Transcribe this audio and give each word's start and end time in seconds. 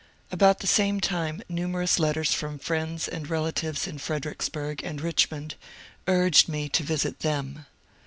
About 0.31 0.61
the 0.61 0.65
same 0.65 0.99
time 0.99 1.43
numerous 1.47 1.99
letters 1.99 2.33
from 2.33 2.57
friends 2.57 3.07
and 3.07 3.29
relatives 3.29 3.85
in 3.85 3.99
Fredericksburg 3.99 4.83
and 4.83 4.99
Richmond 4.99 5.53
urged 6.07 6.49
me 6.49 6.67
to 6.69 6.81
visit 6.81 7.19
them. 7.19 7.67